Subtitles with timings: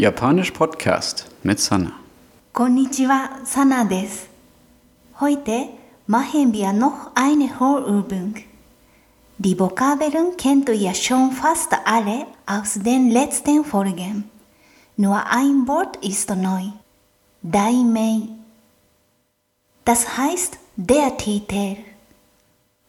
[0.00, 1.92] Japanisch Podcast mit Sana.
[2.54, 4.28] Konnichiwa, Sana des.
[5.20, 5.68] Heute
[6.06, 8.34] machen wir noch eine Hörübung.
[9.36, 14.24] Die Vokabeln kennt ihr schon fast alle aus den letzten Folgen.
[14.96, 16.72] Nur ein Wort ist neu.
[17.42, 18.22] Daimei.
[19.84, 21.76] Das heißt der Titel.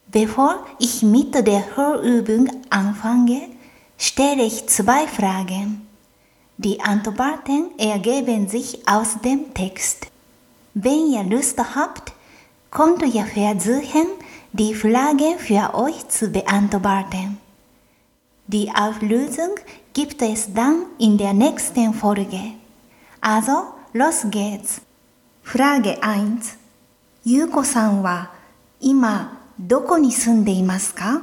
[0.07, 3.49] Bevor ich mit der Hörübung anfange,
[3.97, 5.90] stelle ich zwei Fragen.
[6.60, 10.06] Die Antworten ergeben sich aus dem Text.
[10.74, 12.12] Wenn ihr Lust habt,
[12.70, 14.06] könnt ihr versuchen,
[14.52, 17.38] die Frage für euch zu beantworten.
[18.46, 19.54] Die Auflösung
[19.92, 22.52] gibt es dann in der nächsten Folge.
[23.20, 24.80] Also, los geht's.
[25.42, 26.58] Frage 1.
[27.24, 28.30] ゆうこさんは
[28.80, 31.22] 今どこに住んでいますか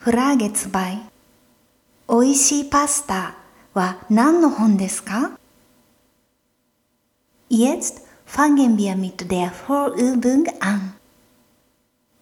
[0.00, 1.11] Frage 2.
[2.15, 3.33] おいしいパスタ
[3.73, 5.31] は何の本ですか?
[7.49, 10.93] Jetzt fangen wir mit der Vorübung an.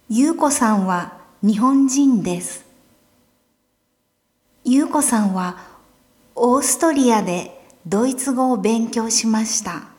[0.08, 2.64] ゆうこさんは日本人です。
[4.64, 5.58] ゆうこさんは
[6.36, 9.89] オーストリアでドイツ語を勉強しました。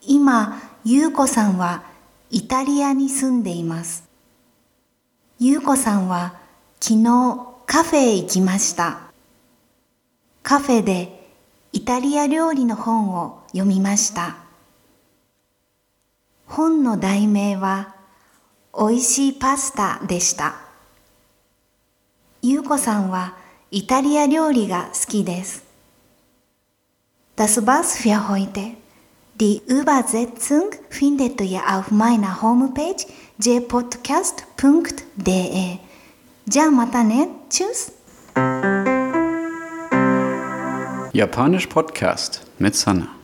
[0.00, 1.82] 今、ゆうこさんは
[2.30, 4.08] イタリアに住んでいます。
[5.38, 6.38] ゆうこさんは
[6.80, 8.98] 昨日カフェへ行きました。
[10.42, 11.28] カフェで
[11.74, 14.38] イタリア料理の本を読みました。
[16.46, 17.94] 本の題名は
[18.72, 20.54] おいしいパスタでした。
[22.40, 23.36] ゆうこさんは
[23.70, 25.62] イタリア料理が好きです。
[27.36, 28.78] Das war's für heute.
[29.36, 33.06] Die Übersetzung findet ihr auf meiner Homepage
[33.38, 35.87] jpodcast.de.
[36.47, 37.29] じゃあまたね。
[37.49, 37.93] Tschüss!
[41.13, 43.16] Japanisch Podcast mit Sanna.